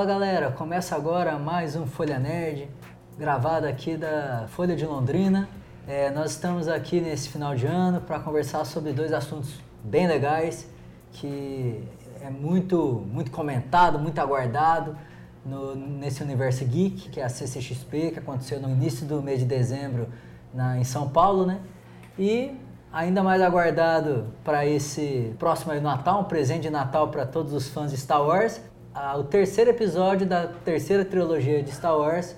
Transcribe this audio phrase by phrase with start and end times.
[0.00, 2.70] Fala galera, começa agora mais um Folha Nerd,
[3.18, 5.46] gravado aqui da Folha de Londrina.
[5.86, 10.66] É, nós estamos aqui nesse final de ano para conversar sobre dois assuntos bem legais
[11.12, 11.84] que
[12.22, 14.96] é muito, muito comentado, muito aguardado
[15.44, 19.44] no, nesse universo geek, que é a CCXP, que aconteceu no início do mês de
[19.44, 20.08] dezembro
[20.54, 21.60] na, em São Paulo, né?
[22.18, 22.58] E
[22.90, 27.90] ainda mais aguardado para esse próximo Natal, um presente de Natal para todos os fãs
[27.90, 28.62] de Star Wars,
[28.94, 32.34] ah, o terceiro episódio da terceira trilogia de Star Wars,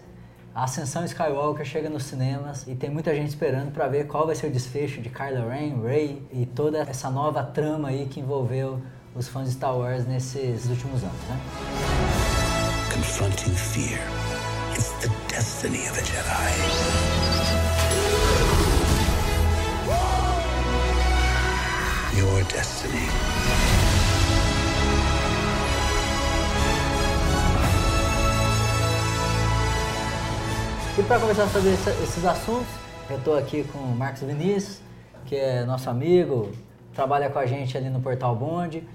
[0.54, 4.34] a Ascensão Skywalker chega nos cinemas e tem muita gente esperando para ver qual vai
[4.34, 8.80] ser o desfecho de Kylo Ren, Rey e toda essa nova trama aí que envolveu
[9.14, 11.40] os fãs de Star Wars nesses últimos anos, né?
[12.92, 14.00] Confronting fear
[14.76, 16.52] is the destiny of a Jedi.
[22.18, 23.41] Your destiny.
[30.98, 32.68] E para conversar sobre esses assuntos,
[33.08, 34.82] eu estou aqui com o Marcos Vinícius,
[35.24, 36.50] que é nosso amigo,
[36.92, 38.86] trabalha com a gente ali no Portal Bond.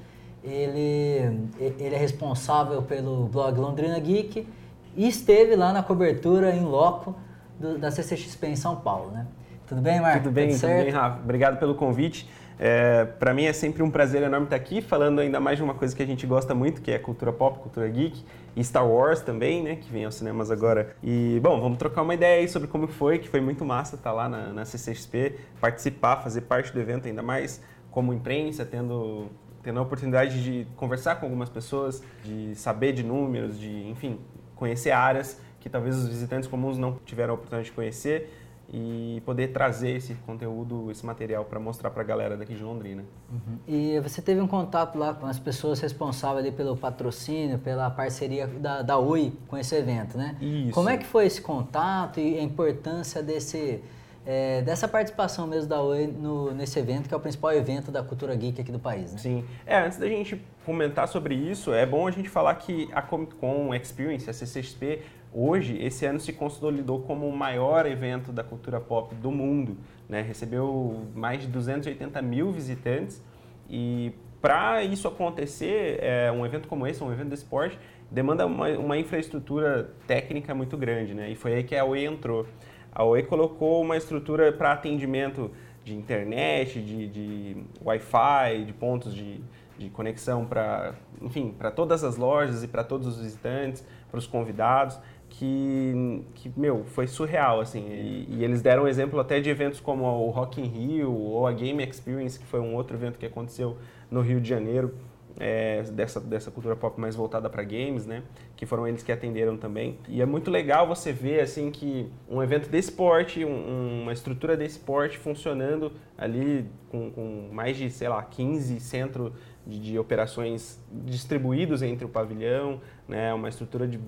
[0.44, 4.48] Ele, ele é responsável pelo blog Londrina Geek
[4.96, 7.16] e esteve lá na cobertura em loco
[7.60, 9.26] do, da CCXP em São Paulo, né?
[9.66, 10.22] Tudo bem, Marcos?
[10.22, 11.20] Tudo bem, tudo, tudo bem, Rafa.
[11.24, 12.30] Obrigado pelo convite.
[12.60, 15.76] É, para mim é sempre um prazer enorme estar aqui falando ainda mais de uma
[15.76, 18.24] coisa que a gente gosta muito, que é cultura pop, cultura geek
[18.56, 20.96] e Star Wars também, né, que vem aos cinemas agora.
[21.04, 24.12] E, bom, vamos trocar uma ideia aí sobre como foi, que foi muito massa estar
[24.12, 29.28] lá na, na CCXP, participar, fazer parte do evento, ainda mais como imprensa, tendo
[29.64, 34.18] tendo a oportunidade de conversar com algumas pessoas, de saber de números, de, enfim,
[34.56, 38.32] conhecer áreas que talvez os visitantes comuns não tiveram a oportunidade de conhecer
[38.72, 43.04] e poder trazer esse conteúdo, esse material para mostrar para a galera daqui de Londrina.
[43.32, 43.58] Uhum.
[43.68, 48.82] E você teve um contato lá com as pessoas responsáveis pelo patrocínio, pela parceria da,
[48.82, 50.36] da UI com esse evento, né?
[50.42, 50.74] Isso.
[50.74, 53.82] Como é que foi esse contato e a importância desse,
[54.26, 58.04] é, dessa participação mesmo da UI no, nesse evento, que é o principal evento da
[58.04, 59.18] cultura geek aqui do país, né?
[59.20, 59.46] Sim.
[59.66, 63.36] É, antes da gente comentar sobre isso, é bom a gente falar que a Comic
[63.36, 65.02] Con Experience, a CCXP,
[65.34, 69.78] hoje, esse ano se consolidou como o maior evento da cultura pop do mundo.
[70.08, 70.22] Né?
[70.22, 73.22] Recebeu mais de 280 mil visitantes
[73.70, 77.78] e para isso acontecer, é, um evento como esse, um evento de esporte,
[78.10, 81.30] demanda uma, uma, infraestrutura técnica muito grande, né?
[81.30, 82.46] E foi aí que a OE entrou.
[82.92, 85.52] A OE colocou uma estrutura para atendimento
[85.84, 89.42] de internet, de, de Wi-Fi, de pontos de,
[89.78, 94.28] de conexão para, enfim, para todas as lojas e para todos os visitantes, para os
[94.28, 95.00] convidados
[95.30, 97.86] que, que meu, foi surreal, assim.
[97.90, 101.52] E, e, eles deram exemplo até de eventos como o Rock in Rio ou a
[101.52, 103.78] Game Experience, que foi um outro evento que aconteceu
[104.10, 104.94] no Rio de Janeiro,
[105.40, 108.24] é, dessa, dessa cultura pop mais voltada para games, né?
[108.56, 110.00] Que foram eles que atenderam também.
[110.08, 114.58] E é muito legal você ver, assim, que um evento desse porte, um, uma estrutura
[114.58, 119.32] desse porte funcionando ali com, com mais de, sei lá, 15 centros
[119.66, 123.32] de, de operações distribuídos entre o pavilhão, né?
[123.34, 124.00] Uma estrutura de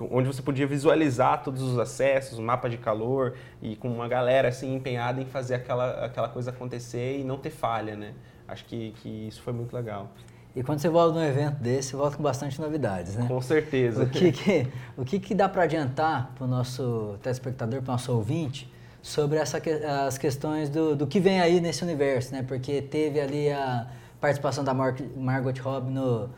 [0.00, 4.74] onde você podia visualizar todos os acessos, mapa de calor e com uma galera assim
[4.74, 8.12] empenhada em fazer aquela, aquela coisa acontecer e não ter falha, né?
[8.46, 10.12] Acho que, que isso foi muito legal.
[10.54, 13.26] E quando você volta num evento desse, você volta com bastante novidades, né?
[13.28, 14.04] Com certeza.
[14.04, 17.92] O que, que o que, que dá para adiantar para o nosso telespectador, para o
[17.92, 19.60] nosso ouvinte, sobre essa,
[20.06, 22.42] as questões do, do que vem aí nesse universo, né?
[22.42, 23.86] Porque teve ali a
[24.20, 26.30] participação da Mar Margot Robbie no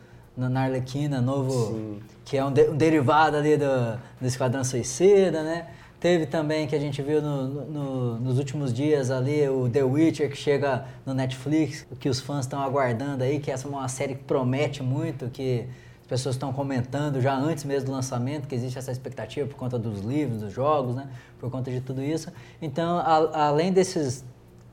[0.47, 1.99] na Arlequina, novo, Sim.
[2.23, 5.67] que é um, de, um, derivado ali do, do Esquadrão Suicida, né?
[5.99, 10.29] Teve também que a gente viu no, no, nos últimos dias ali o The Witcher
[10.29, 14.15] que chega no Netflix, que os fãs estão aguardando aí, que essa é uma série
[14.15, 15.67] que promete muito, que
[16.01, 19.77] as pessoas estão comentando já antes mesmo do lançamento, que existe essa expectativa por conta
[19.77, 21.09] dos livros, dos jogos, né?
[21.37, 22.31] Por conta de tudo isso.
[22.61, 24.23] Então, a, além desses,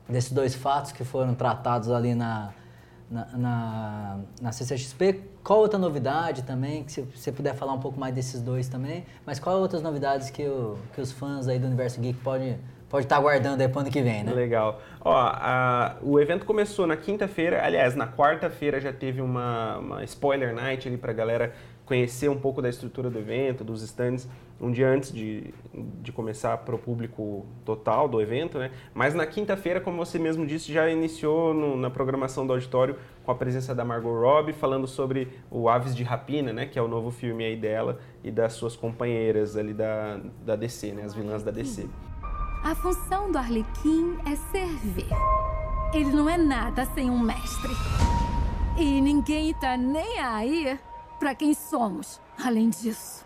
[0.07, 2.53] desses dois fatos que foram tratados ali na,
[3.09, 5.21] na, na, na CCXP.
[5.43, 9.05] Qual outra novidade também, que se você puder falar um pouco mais desses dois também,
[9.25, 12.57] mas qual outras novidades que, o, que os fãs aí do Universo Geek podem
[12.89, 14.31] pode estar tá aguardando aí para o ano que vem, né?
[14.33, 14.81] Legal.
[15.01, 20.53] Ó, a, o evento começou na quinta-feira, aliás, na quarta-feira já teve uma, uma spoiler
[20.53, 21.53] night ali para a galera
[21.87, 24.27] conhecer um pouco da estrutura do evento, dos stands,
[24.59, 25.53] um dia antes de,
[26.01, 28.71] de começar para o público total do evento, né?
[28.93, 33.31] Mas na quinta-feira, como você mesmo disse, já iniciou no, na programação do auditório com
[33.31, 36.65] a presença da Margot Robbie, falando sobre o Aves de Rapina, né?
[36.65, 40.91] Que é o novo filme aí dela e das suas companheiras ali da, da DC,
[40.91, 41.03] né?
[41.03, 41.87] As vilãs da DC.
[42.63, 45.07] A função do Arlequim é servir.
[45.93, 47.71] Ele não é nada sem um mestre.
[48.77, 50.77] E ninguém tá nem aí
[51.19, 52.19] para quem somos.
[52.43, 53.25] além disso.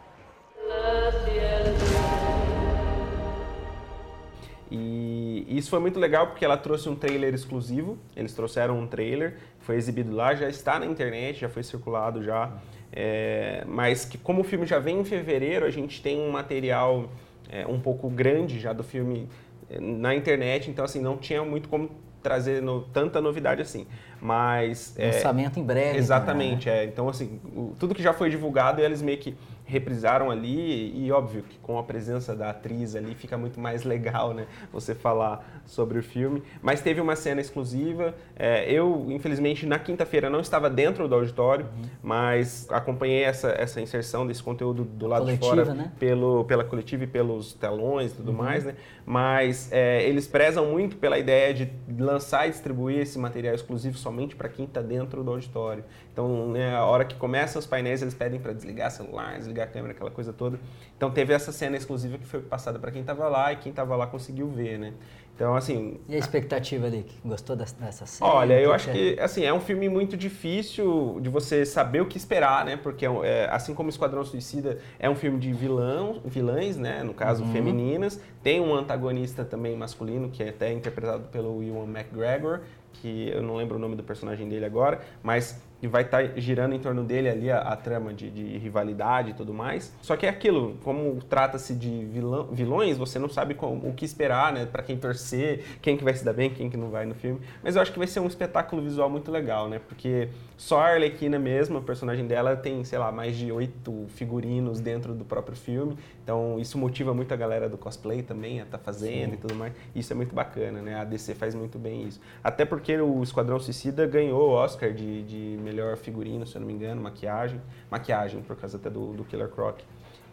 [4.70, 7.98] E isso foi muito legal porque ela trouxe um trailer exclusivo.
[8.16, 12.54] Eles trouxeram um trailer, foi exibido lá, já está na internet, já foi circulado já.
[12.94, 17.10] É, mas que como o filme já vem em fevereiro, a gente tem um material
[17.50, 19.28] é, um pouco grande já do filme
[19.70, 21.90] é, na internet, então assim não tinha muito como
[22.22, 23.88] trazer no, tanta novidade assim.
[24.22, 25.98] Mas lançamento é, em breve.
[25.98, 26.84] Exatamente, então, né?
[26.84, 26.86] é.
[26.86, 29.36] Então assim, o, tudo que já foi divulgado eles meio que
[29.72, 34.34] reprisaram ali e óbvio que com a presença da atriz ali fica muito mais legal,
[34.34, 34.46] né?
[34.74, 36.44] Você falar sobre o filme.
[36.62, 38.14] Mas teve uma cena exclusiva.
[38.36, 41.90] É, eu, infelizmente, na quinta-feira não estava dentro do auditório, uhum.
[42.04, 45.92] mas acompanhei essa, essa inserção desse conteúdo do lado coletiva, de fora né?
[45.98, 48.38] pelo, pela coletiva e pelos telões e tudo uhum.
[48.38, 48.76] mais, né?
[49.06, 54.36] Mas é, eles prezam muito pela ideia de lançar e distribuir esse material exclusivo somente
[54.36, 55.84] para quem está dentro do auditório.
[56.12, 59.68] Então, né, a hora que começam os painéis, eles pedem para desligar celular, desligar a
[59.68, 60.60] câmera, aquela coisa toda.
[60.96, 63.96] Então, teve essa cena exclusiva que foi passada para quem estava lá e quem estava
[63.96, 64.94] lá conseguiu ver, né?
[65.34, 66.00] Então, assim...
[66.08, 67.06] E a expectativa ali?
[67.26, 68.30] Gostou dessa cena?
[68.30, 72.16] Olha, eu acho que, assim, é um filme muito difícil de você saber o que
[72.16, 72.78] esperar, né?
[72.78, 77.02] Porque, é, assim como Esquadrão Suicida é um filme de vilão, vilãs, né?
[77.02, 77.52] No caso, uhum.
[77.52, 78.22] femininas.
[78.44, 82.62] Tem um antagonista também masculino, que é até interpretado pelo Ewan McGregor,
[82.94, 86.40] que eu não lembro o nome do personagem dele agora, mas e vai estar tá
[86.40, 89.94] girando em torno dele ali a, a trama de, de, rivalidade e tudo mais.
[90.02, 94.06] Só que é aquilo, como trata-se de vilão, vilões, você não sabe como, o que
[94.06, 94.66] esperar, né?
[94.66, 97.42] Para quem torcer, quem que vai se dar bem, quem que não vai no filme.
[97.64, 99.80] Mas eu acho que vai ser um espetáculo visual muito legal, né?
[99.88, 100.30] Porque
[100.62, 105.12] só a Arlequina mesmo, a personagem dela, tem, sei lá, mais de oito figurinos dentro
[105.16, 105.98] do próprio filme.
[106.24, 109.34] Então isso motiva muito a galera do cosplay também a estar tá fazendo Sim.
[109.34, 109.74] e tudo mais.
[109.96, 111.00] Isso é muito bacana, né?
[111.00, 112.22] A DC faz muito bem isso.
[112.44, 116.68] Até porque o Esquadrão Suicida ganhou o Oscar de, de melhor figurino, se eu não
[116.68, 117.60] me engano, maquiagem.
[117.90, 119.80] Maquiagem, por causa até do, do Killer Croc.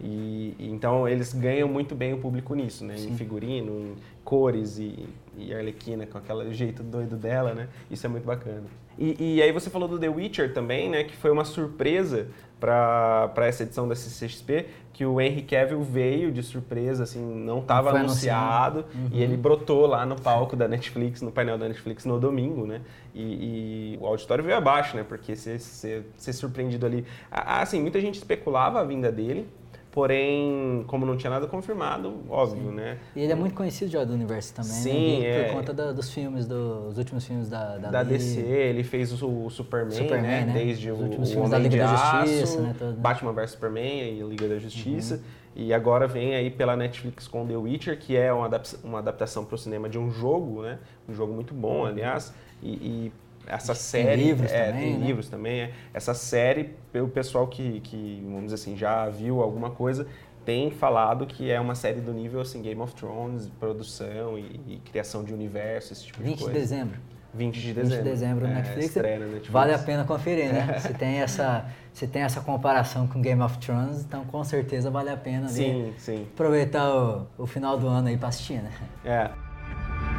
[0.01, 2.97] E, então eles ganham muito bem o público nisso, né?
[2.97, 3.11] Sim.
[3.11, 3.97] Em figurino, em
[4.29, 5.09] cores e,
[5.39, 7.67] e Arlequina com aquele jeito doido dela, né?
[7.91, 8.65] Isso é muito bacana.
[8.99, 11.05] E, e, aí você falou do The Witcher também, né?
[11.05, 12.27] Que foi uma surpresa
[12.61, 17.91] para essa edição da CCXP, que o Henry Cavill veio de surpresa, assim, não estava
[17.91, 19.09] anunciado, uhum.
[19.13, 22.83] e ele brotou lá no palco da Netflix, no painel da Netflix no domingo, né?
[23.15, 25.07] E, e o auditório veio abaixo, né?
[25.09, 27.07] Porque ser, ser, ser surpreendido ali...
[27.31, 29.49] Assim, muita gente especulava a vinda dele,
[29.91, 32.75] Porém, como não tinha nada confirmado, óbvio, Sim.
[32.75, 32.99] né?
[33.17, 34.77] E ele é muito conhecido já do universo também, né?
[34.77, 35.27] Sim, né?
[35.27, 35.45] é...
[35.45, 38.39] Por conta da, dos filmes, dos últimos filmes da, da, da DC.
[38.41, 40.45] Ele fez o, o Superman, Superman né?
[40.45, 40.53] né?
[40.53, 42.77] Desde os o, últimos o filmes da Liga da Justiça, né?
[42.79, 42.97] Todo.
[42.97, 45.15] Batman vs Superman e Liga da Justiça.
[45.15, 45.21] Uhum.
[45.57, 48.49] E agora vem aí pela Netflix com The Witcher, que é uma,
[48.85, 50.79] uma adaptação para o cinema de um jogo, né?
[51.09, 52.33] Um jogo muito bom, aliás.
[52.63, 53.13] e, e
[53.49, 54.09] essa série.
[54.09, 54.83] Tem livros é, também.
[54.83, 55.07] Tem né?
[55.07, 55.61] livros também.
[55.61, 55.73] É.
[55.95, 60.07] Essa série, pelo pessoal que, que, vamos dizer assim, já viu alguma coisa,
[60.45, 64.83] tem falado que é uma série do nível assim, Game of Thrones, produção e, e
[64.85, 66.45] criação de universo, esse tipo de coisa.
[66.47, 67.01] 20 de dezembro.
[67.35, 67.91] 20 de dezembro.
[67.91, 68.95] 20 de dezembro é, Netflix.
[68.97, 69.49] Netflix.
[69.49, 70.79] Vale a pena conferir, né?
[70.81, 75.11] se, tem essa, se tem essa comparação com Game of Thrones, então com certeza vale
[75.11, 76.27] a pena ali, sim, sim.
[76.33, 78.71] aproveitar o, o final do ano aí pra assistir, né?
[79.05, 79.31] É.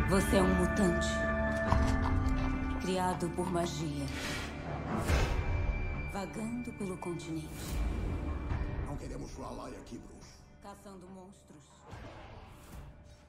[0.10, 1.08] Você é um mutante.
[2.90, 4.06] Criado por magia.
[6.12, 7.48] Vagando pelo continente.
[8.88, 11.64] Não queremos sua laia aqui, Bruce caçando monstros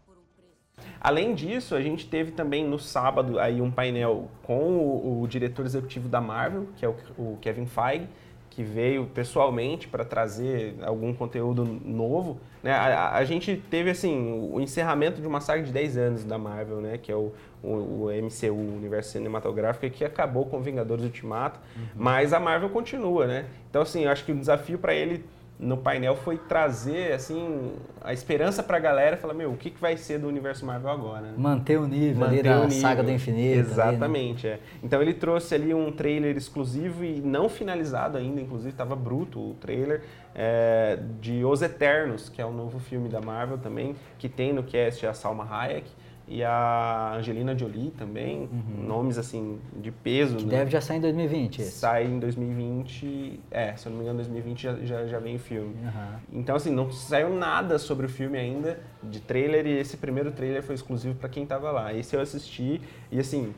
[0.06, 0.90] por um preço.
[0.98, 5.66] Além disso, a gente teve também no sábado aí um painel com o, o diretor
[5.66, 8.08] executivo da Marvel, que é o, o Kevin Feige,
[8.50, 12.38] que veio pessoalmente para trazer algum conteúdo novo.
[12.62, 12.72] Né?
[12.72, 16.80] A, a, gente teve assim o encerramento de uma saga de 10 anos da Marvel,
[16.80, 16.98] né?
[16.98, 21.82] que é o, o, o MCU, o Universo Cinematográfico, que acabou com Vingadores Ultimato, uhum.
[21.94, 23.26] mas a Marvel continua.
[23.26, 23.46] Né?
[23.70, 25.24] Então, assim, eu acho que o desafio para ele
[25.60, 29.78] no painel foi trazer assim a esperança para a galera, falar meu, o que, que
[29.80, 31.26] vai ser do universo Marvel agora?
[31.26, 31.34] Né?
[31.36, 32.80] Manter o nível Manter ali da nível.
[32.80, 33.58] saga do infinito.
[33.58, 34.62] Exatamente, ali, né?
[34.62, 34.84] é.
[34.86, 39.54] Então ele trouxe ali um trailer exclusivo e não finalizado ainda, inclusive estava bruto o
[39.60, 40.02] trailer
[40.34, 44.62] é, de Os Eternos, que é o novo filme da Marvel também, que tem no
[44.62, 45.90] cast a Salma Hayek
[46.30, 48.86] e a Angelina Jolie também, uhum.
[48.86, 50.36] nomes assim de peso.
[50.36, 50.58] Que né?
[50.58, 51.60] deve já sair em 2020.
[51.60, 51.72] Esse.
[51.72, 55.34] Sai em 2020, é, se eu não me engano, em 2020 já, já, já vem
[55.34, 55.74] o filme.
[55.82, 56.40] Uhum.
[56.40, 60.62] Então, assim, não saiu nada sobre o filme ainda de trailer e esse primeiro trailer
[60.62, 61.92] foi exclusivo para quem estava lá.
[61.92, 63.52] Esse eu assisti e, assim,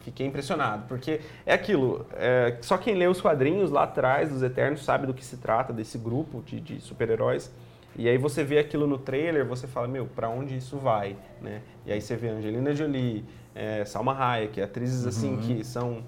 [0.00, 4.84] fiquei impressionado, porque é aquilo, é, só quem lê os quadrinhos lá atrás dos Eternos
[4.84, 7.50] sabe do que se trata desse grupo de, de super-heróis.
[7.98, 11.60] E aí você vê aquilo no trailer, você fala, meu, para onde isso vai, né?
[11.84, 13.24] E aí você vê Angelina Jolie,
[13.54, 15.40] é, Salma Hayek, atrizes assim uhum.
[15.40, 16.04] que são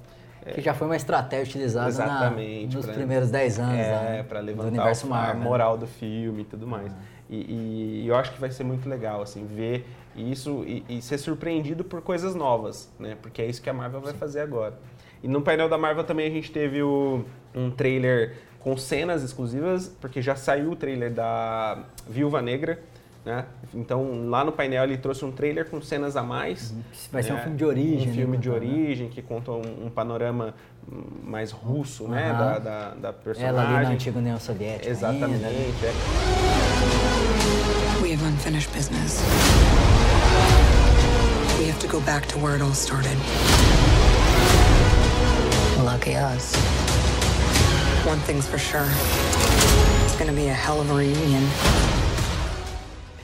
[0.54, 4.40] Que já foi uma estratégia utilizada na- nos pra- primeiros 10 anos É, da- para
[4.40, 5.32] do levantar universo o- Marvel.
[5.32, 5.44] a né?
[5.44, 6.90] moral do filme e tudo mais.
[7.28, 11.18] E, e eu acho que vai ser muito legal, assim, ver isso e, e ser
[11.18, 13.16] surpreendido por coisas novas, né?
[13.20, 14.78] Porque é isso que a Marvel vai fazer agora.
[15.22, 17.22] E no painel da Marvel também a gente teve o-
[17.54, 22.78] um trailer com cenas exclusivas, porque já saiu o trailer da Viúva Negra,
[23.24, 23.44] né?
[23.74, 26.74] Então lá no painel ele trouxe um trailer com cenas a mais.
[27.10, 27.42] Vai ser um né?
[27.42, 28.76] filme de origem, Um filme né, de contando, né?
[28.82, 30.54] origem que conta um, um panorama
[31.24, 32.30] mais russo, né?
[32.30, 32.38] Aham.
[32.38, 33.58] Da, da, da personagem.
[33.58, 35.44] Ela ali na antiga União Soviética Exatamente.
[35.44, 35.48] ainda.
[35.48, 35.72] né?
[35.84, 35.92] é.
[38.02, 39.22] We have unfinished business.
[41.58, 43.16] We have to go back to where it all started.
[45.84, 46.79] Lucky us.
[48.10, 48.88] One thing's for sure.
[50.04, 51.44] It's gonna be a hell of a reunion.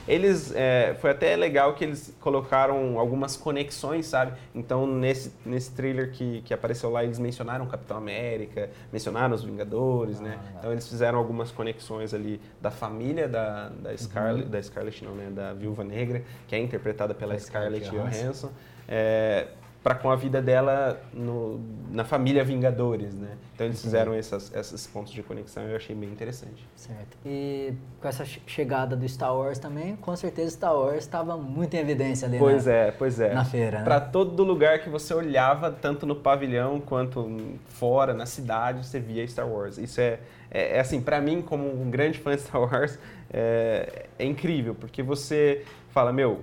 [0.07, 4.31] Eles, é, foi até legal que eles colocaram algumas conexões, sabe?
[4.55, 9.43] Então, nesse, nesse trailer que, que apareceu lá, eles mencionaram o Capitão América, mencionaram os
[9.43, 10.39] Vingadores, né?
[10.57, 15.29] Então, eles fizeram algumas conexões ali da família da, da Scarlet, da Scarlett não, né?
[15.29, 18.51] Da Viúva Negra, que é interpretada pela Scarlett Scarlett Johansson.
[18.87, 19.47] É,
[19.83, 23.29] para com a vida dela no- na família Vingadores, né?
[23.55, 26.67] Então eles fizeram essas, esses pontos de conexão e eu achei bem interessante.
[26.75, 27.17] Certo.
[27.25, 31.73] E com essa che- chegada do Star Wars também, com certeza Star Wars estava muito
[31.73, 33.33] em evidência ali Pois na, é, pois é.
[33.33, 33.83] na feira, né?
[33.83, 37.27] Pra todo lugar que você olhava, tanto no pavilhão quanto
[37.69, 39.77] fora, na cidade, você via Star Wars.
[39.77, 40.19] Isso é,
[40.51, 42.99] é, é assim, pra mim, como um grande fã de Star Wars,
[43.33, 46.41] é, é incrível, porque você fala, meu,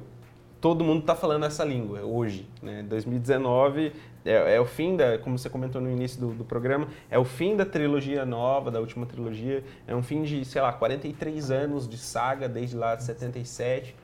[0.64, 2.83] todo mundo tá falando essa língua hoje, né?
[2.85, 3.92] 2019
[4.25, 7.25] é, é o fim da, como você comentou no início do, do programa, é o
[7.26, 11.87] fim da trilogia nova, da última trilogia, é um fim de, sei lá, 43 anos
[11.87, 13.94] de saga, desde lá de 77,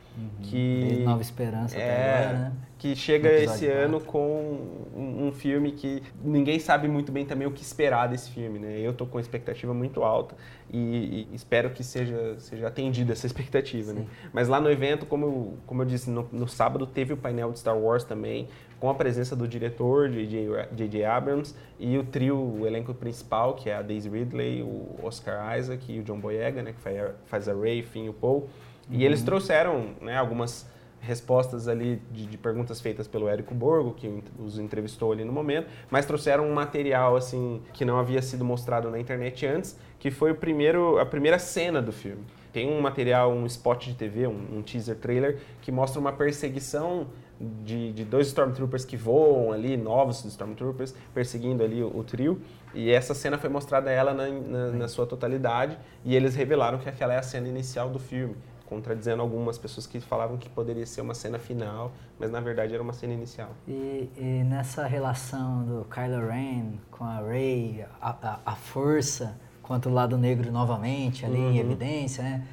[0.43, 0.57] que...
[0.57, 0.89] Uhum.
[0.89, 2.53] Desde Nova Esperança até É, agora, né?
[2.79, 4.13] que chega esse ano quatro.
[4.13, 4.59] com
[4.97, 8.81] um, um filme que ninguém sabe muito bem também o que esperar desse filme, né?
[8.81, 10.35] Eu tô com expectativa muito alta
[10.73, 14.07] e, e espero que seja, seja atendida essa expectativa, né?
[14.33, 17.53] Mas lá no evento, como eu, como eu disse, no, no sábado teve o painel
[17.53, 18.49] de Star Wars também,
[18.81, 21.05] com a presença do diretor, J.J.
[21.05, 25.93] Abrams, e o trio, o elenco principal, que é a Daisy Ridley, o Oscar Isaac
[25.93, 26.73] e o John Boyega, né?
[26.73, 26.81] Que
[27.27, 28.45] faz a, Rey, Finn e o Poe.
[28.91, 30.67] E eles trouxeram né, algumas
[31.01, 35.69] respostas ali de, de perguntas feitas pelo Érico Borgo, que os entrevistou ali no momento,
[35.91, 40.33] mas trouxeram um material assim que não havia sido mostrado na internet antes, que foi
[40.33, 42.25] o primeiro, a primeira cena do filme.
[42.53, 47.07] Tem um material, um spot de TV, um, um teaser trailer, que mostra uma perseguição
[47.41, 52.43] de, de dois Stormtroopers que voam ali, novos Stormtroopers, perseguindo ali o, o trio.
[52.75, 56.79] E essa cena foi mostrada a ela na, na, na sua totalidade, e eles revelaram
[56.79, 58.37] que aquela é a cena inicial do filme
[58.71, 62.83] contradizendo algumas pessoas que falavam que poderia ser uma cena final, mas na verdade era
[62.83, 63.51] uma cena inicial.
[63.69, 69.91] E, e nessa relação do Kylo Ren com a Rey, a, a, a força contra
[69.91, 71.51] o lado negro novamente ali Uhum.
[71.53, 72.45] em evidência, né?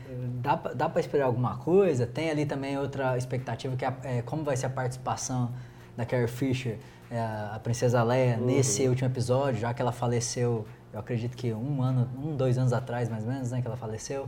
[0.42, 2.06] Dá, dá para esperar alguma coisa?
[2.06, 5.52] Tem ali também outra expectativa que é, é como vai ser a participação
[5.96, 6.78] da Carrie Fisher,
[7.10, 8.46] é, a princesa Leia, Uhum.
[8.46, 12.72] nesse último episódio, já que ela faleceu, eu acredito que um ano, um, dois anos
[12.74, 14.28] atrás mais ou menos, né, que ela faleceu.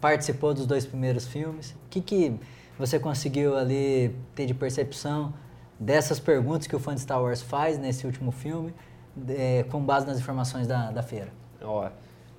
[0.00, 1.72] Participou dos dois primeiros filmes.
[1.72, 2.38] O que, que
[2.78, 5.32] você conseguiu ali ter de percepção
[5.78, 8.74] dessas perguntas que o fã de Star Wars faz nesse último filme,
[9.28, 11.32] é, com base nas informações da, da feira?
[11.62, 11.88] Ó,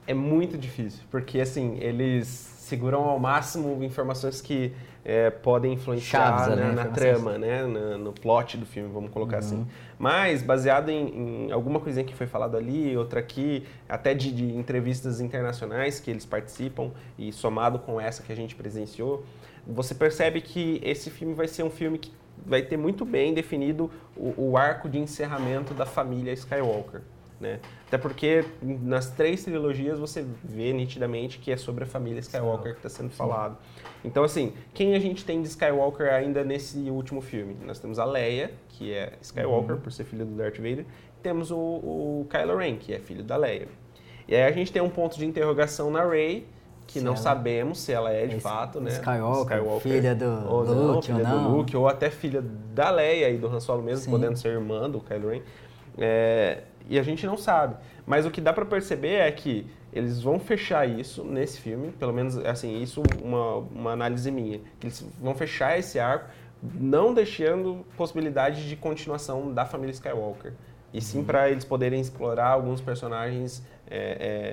[0.06, 4.74] é muito difícil, porque assim, eles seguram ao máximo informações que
[5.10, 6.96] é, podem influenciar Chaves ali, né, na informações.
[6.98, 9.66] trama, né, na- no plot do filme, vamos colocar assim.
[9.98, 14.44] Mas, baseado em, em alguma coisinha que foi falado ali, outra aqui, até de, de
[14.54, 19.24] entrevistas internacionais que eles participam, e somado com essa que a gente presenciou,
[19.66, 22.12] você percebe que esse filme vai ser um filme que
[22.46, 27.02] vai ter muito bem definido o, o arco de encerramento da família Skywalker.
[27.40, 27.60] Né?
[27.88, 32.80] Até porque nas três trilogias você vê nitidamente que é sobre a família Skywalker que
[32.80, 33.58] está sendo falado.
[34.04, 37.56] Então, assim, quem a gente tem de Skywalker ainda nesse último filme?
[37.64, 40.86] Nós temos a Leia, que é Skywalker, por ser filha do Darth Vader,
[41.22, 43.68] temos o, o Kylo Ren, que é filho da Leia.
[44.28, 46.48] E aí a gente tem um ponto de interrogação na Rey,
[46.88, 48.90] que Se não ela- sabemos se ela é de é fato, né?
[48.92, 51.44] Skywalker, filha do ou não, Luke ou filha não.
[51.52, 52.42] do Luke, ou até filha
[52.74, 54.12] da Leia e do Han Solo mesmo, Sim.
[54.12, 55.42] podendo ser irmã do Kylo Ren.
[55.98, 57.76] É, e a gente não sabe.
[58.06, 62.14] Mas o que dá pra perceber é que eles vão fechar isso nesse filme, pelo
[62.14, 66.30] menos assim, isso uma, uma análise minha, que eles vão fechar esse arco,
[66.62, 70.54] não deixando possibilidade de continuação da família Skywalker.
[70.94, 73.98] E sim para eles poderem explorar alguns personagens é,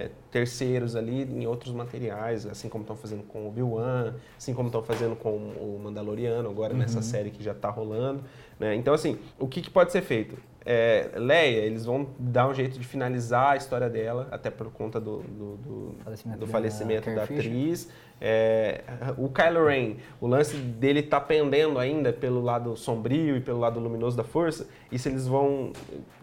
[0.06, 4.68] é, terceiros ali em outros materiais, assim como estão fazendo com o Obi-Wan, assim como
[4.68, 8.24] estão fazendo com o Mandaloriano agora nessa série que já está rolando.
[8.58, 8.74] né?
[8.74, 10.36] Então, assim, o que, que pode ser feito?
[10.66, 14.98] É, Leia, eles vão dar um jeito de finalizar a história dela, até por conta
[15.00, 17.46] do, do, do- Falecimento do da falecimento da Fisher.
[17.46, 17.88] atriz.
[18.20, 18.80] É,
[19.18, 23.78] o Kylo Ren, o lance dele tá pendendo ainda pelo lado sombrio e pelo lado
[23.80, 24.66] luminoso da força.
[24.90, 25.72] Isso eles vão,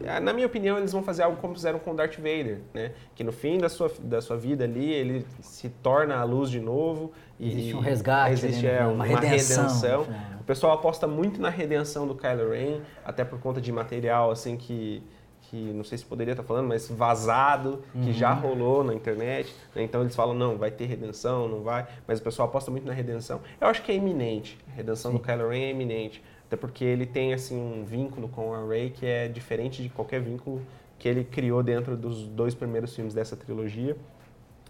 [0.04, 2.92] é, na minha opinião, eles vão fazer algo como fizeram com Darth Vader, né?
[3.14, 6.60] Que no fim da sua, da sua vida ali, ele se torna a luz de
[6.60, 7.12] novo.
[7.40, 8.78] e- Existe um resgate existe né?
[8.80, 10.06] é, Uma uma, redenção, redenção.
[10.06, 10.20] final.
[10.40, 14.58] O pessoal aposta muito na redenção do Kylo Ren, até por conta de material assim
[14.58, 15.04] que,
[15.52, 18.40] que não sei se poderia estar falando, mas vazado, que já Uhum.
[18.40, 19.54] rolou na internet.
[19.76, 19.84] né?
[19.84, 21.86] Então eles falam, não, vai ter redenção, não vai.
[22.08, 23.42] Mas o pessoal aposta muito na redenção.
[23.60, 24.58] Eu acho que é iminente.
[24.72, 26.24] A redenção do Kylo Ren é iminente.
[26.48, 30.22] Até porque ele tem assim um vínculo com a Rey que é diferente de qualquer
[30.22, 30.62] vínculo
[30.98, 33.96] que ele criou dentro dos dois primeiros filmes dessa trilogia.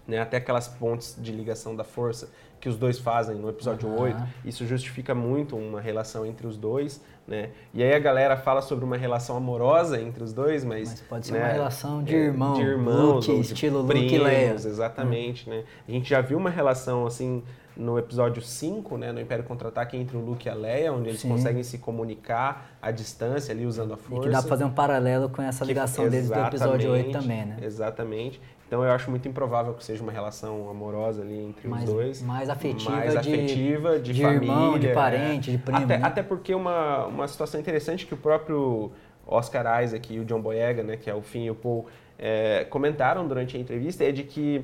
[0.07, 2.27] Né, até aquelas pontes de ligação da força
[2.61, 4.03] que os dois fazem no episódio Aham.
[4.03, 7.49] 8, isso justifica muito uma relação entre os dois, né?
[7.73, 10.89] E aí a galera fala sobre uma relação amorosa entre os dois, mas...
[10.89, 13.81] Mas pode ser né, uma relação de é, irmão, de irmãos, Luke, ou de estilo
[13.81, 14.51] Luke primos, Leia.
[14.53, 15.63] Exatamente, né?
[15.87, 17.43] A gente já viu uma relação, assim,
[17.75, 21.21] no episódio 5, né, no Império Contra-Ataque, entre o Luke e a Leia, onde eles
[21.21, 21.29] Sim.
[21.29, 24.23] conseguem se comunicar à distância ali, usando a E força.
[24.23, 27.11] que dá pra fazer um paralelo com essa Que- ligação deles do episódio 8 exatamente,
[27.11, 27.57] também, né?
[27.61, 28.41] Exatamente.
[28.67, 32.21] Então eu acho muito improvável que seja uma relação amorosa ali entre Mais- os dois.
[32.21, 34.43] mais afetiva mais de- afetiva, de, de família.
[34.45, 34.93] irmão, de é.
[34.93, 36.05] parente, de primo, Até, né?
[36.05, 38.91] até porque uma, uma situação interessante que o próprio
[39.27, 41.85] Oscar Isaac e o John Boyega, né, que é o Finn e o Paul,
[42.17, 44.63] é, comentaram durante a entrevista é de que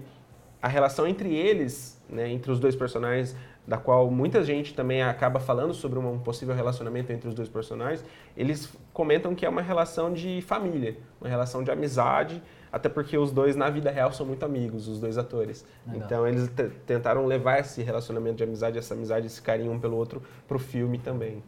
[0.61, 3.35] a relação entre eles, né, entre os dois personagens,
[3.67, 8.03] da qual muita gente também acaba falando sobre um possível relacionamento entre os dois personagens,
[8.35, 13.31] eles comentam que é uma relação de família, uma relação de amizade, até porque os
[13.31, 15.65] dois na vida real são muito amigos, os dois atores.
[15.85, 16.01] Legal.
[16.05, 19.97] Então eles te- tentaram levar esse relacionamento de amizade, essa amizade, esse carinho um pelo
[19.97, 21.43] outro pro filme também.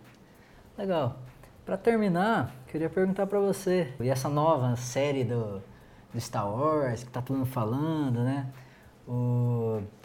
[0.77, 1.19] Legal.
[1.65, 5.61] Pra terminar, queria perguntar pra você, e essa nova série do,
[6.13, 8.47] do Star Wars, que tá todo mundo falando, né?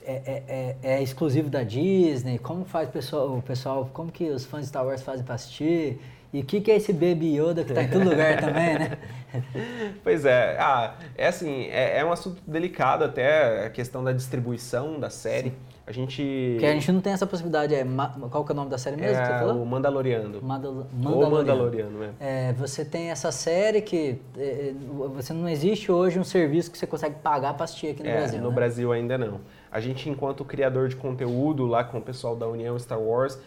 [0.07, 4.29] É, é, é, é exclusivo da Disney, como faz o pessoal, o pessoal, como que
[4.31, 5.99] os fãs de Star Wars fazem pra assistir?
[6.35, 8.99] E o que, que é esse Baby Yoda que tá em todo lugar também, né?
[10.03, 14.99] Pois é, ah, é assim, é, é um assunto delicado até a questão da distribuição
[14.99, 15.53] da série.
[15.87, 16.53] A gente.
[16.53, 17.75] Porque a gente não tem essa possibilidade.
[17.75, 17.85] É,
[18.31, 19.63] qual que é o nome da série mesmo que você é falou?
[19.63, 20.41] o Mandaloriano.
[20.43, 22.11] Mandal Ou Mandaloriano, né?
[22.19, 24.73] É, você tem essa série que é,
[25.15, 28.17] você não existe hoje um serviço que você consegue pagar para assistir aqui no É,
[28.17, 28.41] Brasil.
[28.41, 28.55] no né?
[28.55, 29.41] Brasil ainda não.
[29.71, 33.39] A gente, enquanto criador de conteúdo lá com o pessoal da União Star Wars,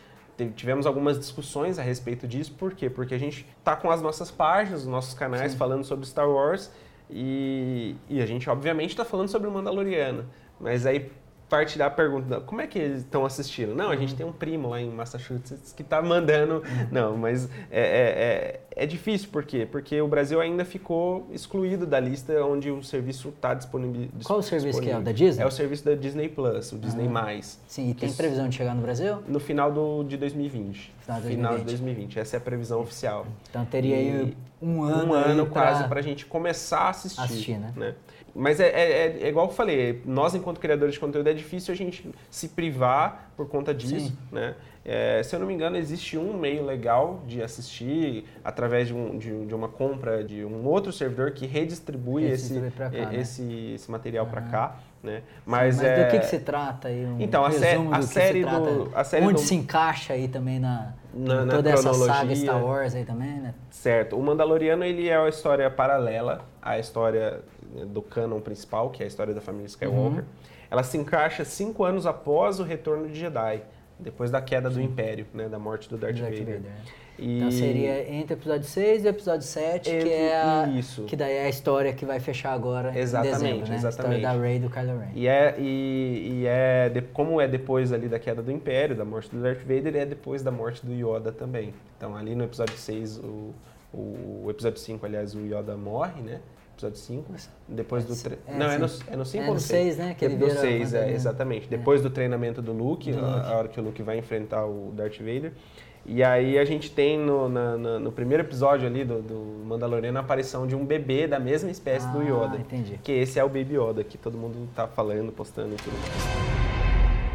[0.45, 2.53] tivemos algumas discussões a respeito disso.
[2.53, 2.89] Por quê?
[2.89, 6.71] Porque a gente tá com as nossas páginas, os nossos canais falando sobre Star Wars
[7.09, 10.25] e, e a gente, obviamente, está falando sobre o Mandaloriano.
[10.59, 11.11] Mas aí
[11.49, 13.73] parte da pergunta, como é que eles estão assistindo?
[13.73, 14.17] Não, a gente Uhum.
[14.17, 16.61] tem um primo lá em Massachusetts que tá mandando.
[16.91, 17.81] Não, mas é, é,
[18.75, 19.65] é, é difícil, por quê?
[19.69, 24.09] Porque o Brasil ainda ficou excluído da lista onde o serviço está disponível.
[24.25, 24.97] Qual o serviço que é?
[24.97, 25.03] O disponível.
[25.03, 25.43] da Disney?
[25.43, 27.07] É o serviço da Disney Plus, o Disney+.
[27.07, 27.59] Mais.
[27.67, 29.19] Sim, e tem previsão de chegar no Brasil?
[29.27, 30.93] No final do, de 2020.
[30.99, 31.65] Final de Final de 2020.
[31.65, 32.19] 2020.
[32.19, 33.25] Essa é a previsão oficial.
[33.49, 35.11] Então teria aí E um ano.
[35.11, 37.21] um ano aí quase pra- para a gente começar a assistir.
[37.21, 37.95] Assistir, né?
[38.39, 41.73] Mas é, é- é- é igual eu falei, nós enquanto criadores de conteúdo é difícil
[41.73, 44.17] a gente se privar por conta disso, Sim.
[44.31, 44.53] né?
[44.85, 49.17] É, se eu não me engano, existe um meio legal de assistir através de, um-
[49.17, 53.15] de- de uma compra de um outro servidor que redistribui esse, pra cá, e- né?
[53.19, 55.21] esse, esse material para cá, né?
[55.45, 57.05] Mas, Mas, é, do que, que se trata aí?
[57.05, 59.39] Um Então, a sé- a do que série se trata, do- a série onde do-
[59.39, 62.35] se encaixa aí também na, Na- na toda essa saga.
[62.35, 63.53] Star Wars aí também, né?
[63.69, 64.17] Certo.
[64.17, 67.41] O Mandaloriano ele é uma história paralela à história
[67.87, 70.19] do canon principal, que é a história da família Skywalker.
[70.19, 70.25] Uhum.
[70.69, 73.61] Ela se encaixa cinco anos após o retorno de Jedi,
[73.99, 76.45] depois da queda do Império, né, da morte do Darth, Darth Vader.
[76.45, 76.75] Vader, né?
[77.19, 80.67] E- Então seria entre o episódio 6 e o episódio 7, que Entre- é a,
[80.77, 81.03] isso.
[81.05, 83.73] que daí é a história que vai fechar agora Exatamente, em dezembro, né?
[83.73, 84.15] A exatamente.
[84.17, 85.07] história da Rey e do Kylo Ren.
[85.15, 89.03] E é, e, e é de- como é depois ali da queda do Império, da
[89.05, 91.73] morte do Darth Vader, é depois da morte do Yoda também.
[91.97, 93.53] Então ali no episódio 6, o,
[93.93, 96.39] o, o episódio 5, aliás, o Yoda morre, né?
[96.77, 97.33] Episódio 5.
[97.67, 98.15] Depois do.
[98.15, 99.01] tre- é, Não, é no, sim.
[99.09, 99.81] é no 5 É ou no no 6?
[99.95, 101.15] seis, né, que ele no vira 6, é, Mandaloriano.
[101.15, 101.67] exatamente.
[101.67, 103.47] Depois do treinamento do Luke, Do a- Luke.
[103.47, 105.53] A, hora que o Luke vai enfrentar o Darth Vader.
[106.05, 110.19] E aí a gente tem no, na- na- no primeiro episódio ali do, do Mandaloriano
[110.19, 112.57] a aparição de um bebê da mesma espécie do Ah, Yoda.
[112.57, 112.99] entendi.
[113.03, 115.97] Que esse é o Baby Yoda, que todo mundo tá falando, postando e tudo.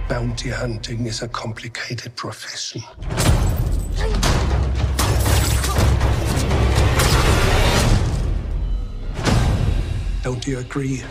[0.09, 2.81] Bounty hunting is a complicated profession.
[10.23, 11.03] Don't you agree?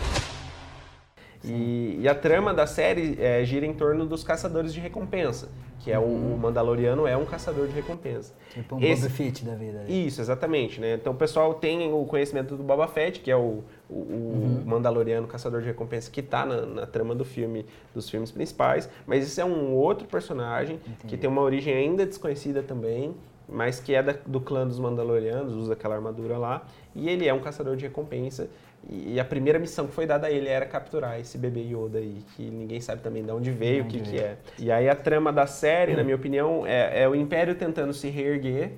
[1.43, 5.91] E, e a trama da série é, gira em torno dos caçadores de recompensa, que
[5.91, 8.31] é o, o Mandaloriano é um caçador de recompensa.
[8.53, 9.79] Tipo um Esse- Boba Fett da vida.
[9.81, 10.05] ali.
[10.07, 10.93] Isso, exatamente, né?
[10.93, 15.27] Então o pessoal tem o conhecimento do Boba Fett, que é o, o- o Mandaloriano
[15.27, 19.41] caçador de recompensa que tá na, na trama do filme, dos filmes principais, mas esse
[19.41, 23.15] é um outro personagem que tem uma origem ainda desconhecida também,
[23.49, 27.33] mas que é da- do clã dos Mandalorianos, usa aquela armadura lá, e ele é
[27.33, 28.47] um caçador de recompensa.
[28.89, 31.99] E, e a primeira missão que foi dada a ele era capturar esse bebê Yoda
[31.99, 34.37] aí, que ninguém sabe também de onde veio, o que, que é.
[34.57, 38.09] E aí a trama da série, na minha opinião, é, é o Império tentando se
[38.09, 38.71] reerguer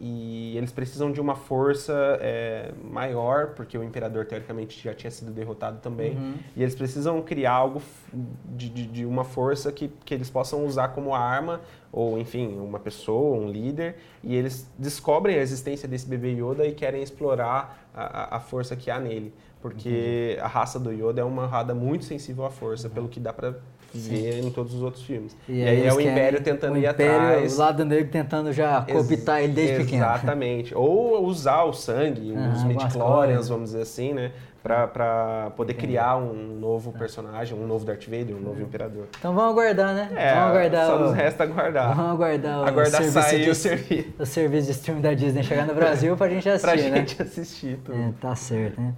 [0.00, 5.30] e eles precisam de uma força é, maior, porque o imperador teoricamente já tinha sido
[5.30, 6.18] derrotado também.
[6.56, 7.80] E eles precisam criar algo
[8.12, 11.60] de, de- de uma força que, que eles possam usar como arma,
[11.92, 13.96] ou enfim, uma pessoa, um líder.
[14.24, 18.90] E eles descobrem a existência desse bebê Yoda e querem explorar a, a- força que
[18.90, 19.32] há nele.
[19.60, 23.32] Porque a raça do Yoda é uma raça muito sensível à força, pelo que dá
[23.32, 23.54] pra
[23.94, 25.36] ver em todos os outros filmes.
[25.48, 27.54] E, aí é eles o querem- Império tentando o ir Império, atrás.
[27.56, 30.02] O lado negro tentando já cooptar ele desde pequeno.
[30.02, 30.74] Exatamente.
[30.74, 34.32] Ou usar o sangue, Aham, os midichlorians, vamos dizer assim, né?
[34.62, 39.08] Pra poder criar um novo personagem, um novo Darth Vader, um novo Imperador.
[39.18, 40.08] Então vamos aguardar, né?
[40.14, 40.86] É, vamos aguardar.
[40.86, 41.96] só o- nos resta aguardar.
[41.96, 44.08] Vamos aguardar o Aguardar serviço sair de, o serviço.
[44.20, 46.96] o serviço de streaming da Disney chegar no Brasil pra gente assistir, Pra né?
[46.98, 47.98] gente assistir tudo.
[47.98, 48.94] É, tá certo, né?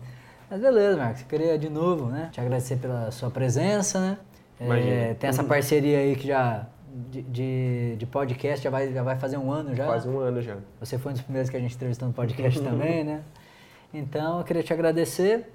[0.50, 1.22] Mas beleza, Marcos.
[1.22, 2.29] Eu queria de novo, né?
[2.31, 4.18] Te agradecer pela sua presença, né?
[4.61, 6.66] É, tem essa parceria aí que já
[7.11, 9.87] de, de, de podcast já vai, já vai fazer um ano já.
[9.87, 10.57] Quase um ano já.
[10.79, 13.22] Você foi um dos primeiros que a gente entrevistou no podcast também, né?
[13.96, 15.52] Então, eu queria te agradecer.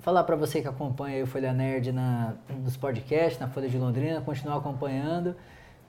[0.00, 4.22] Falar para você que acompanha o Folha Nerd na, nos podcasts, na Folha de Londrina,
[4.22, 5.36] continuar acompanhando,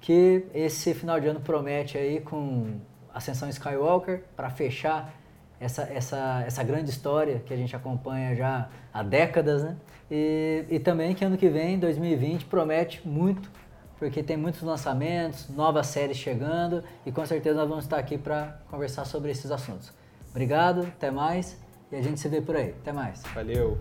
[0.01, 2.81] que esse final de ano promete aí com
[3.13, 5.13] Ascensão Skywalker para fechar
[5.57, 9.77] essa, essa, essa grande história que a gente acompanha já há décadas, né?
[10.11, 13.49] E, e também que ano que vem, 2020, promete muito
[13.97, 18.59] porque tem muitos lançamentos, novas séries chegando e com certeza nós vamos estar aqui para
[18.69, 19.93] conversar sobre esses assuntos.
[20.29, 21.57] Obrigado, até mais
[21.91, 22.69] e a gente se vê por aí.
[22.81, 23.21] Até mais.
[23.33, 23.77] Valeu.